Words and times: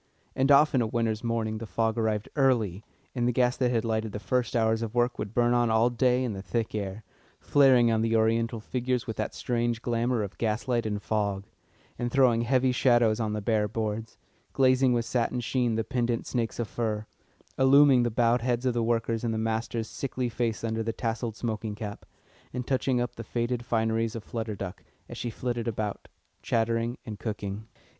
And 0.35 0.51
often 0.51 0.81
of 0.81 0.85
a 0.87 0.89
winter's 0.95 1.23
morning 1.23 1.59
the 1.59 1.67
fog 1.67 1.95
arrived 1.95 2.27
early, 2.35 2.83
and 3.13 3.27
the 3.27 3.31
gas 3.31 3.55
that 3.57 3.69
had 3.69 3.85
lighted 3.85 4.13
the 4.13 4.19
first 4.19 4.55
hours 4.55 4.81
of 4.81 4.95
work 4.95 5.19
would 5.19 5.35
burn 5.35 5.53
on 5.53 5.69
all 5.69 5.91
day 5.91 6.23
in 6.23 6.33
the 6.33 6.41
thick 6.41 6.73
air, 6.73 7.03
flaring 7.39 7.91
on 7.91 8.01
the 8.01 8.15
Oriental 8.15 8.59
figures 8.59 9.05
with 9.05 9.15
that 9.17 9.35
strange 9.35 9.79
glamour 9.83 10.23
of 10.23 10.39
gas 10.39 10.67
light 10.67 10.87
in 10.87 10.97
fog, 10.97 11.43
and 11.99 12.11
throwing 12.11 12.41
heavy 12.41 12.71
shadows 12.71 13.19
on 13.19 13.33
the 13.33 13.43
bare 13.43 13.67
boards; 13.67 14.17
glazing 14.53 14.91
with 14.91 15.05
satin 15.05 15.39
sheen 15.39 15.75
the 15.75 15.83
pendent 15.83 16.25
snakes 16.25 16.57
of 16.57 16.67
fur, 16.67 17.05
illuming 17.59 18.03
the 18.03 18.09
bowed 18.09 18.41
heads 18.41 18.65
of 18.65 18.73
the 18.73 18.81
workers 18.81 19.23
and 19.23 19.35
the 19.35 19.37
master's 19.37 19.87
sickly 19.87 20.29
face 20.29 20.63
under 20.63 20.81
the 20.81 20.91
tasselled 20.93 21.35
smoking 21.35 21.75
cap, 21.75 22.07
and 22.51 22.65
touching 22.65 22.99
up 22.99 23.15
the 23.17 23.23
faded 23.23 23.63
fineries 23.63 24.15
of 24.15 24.23
Flutter 24.23 24.55
Duck, 24.55 24.83
as 25.07 25.15
she 25.19 25.29
flitted 25.29 25.67
about, 25.67 26.07
chattering 26.41 26.97
and 27.05 27.19
cooking. 27.19 27.67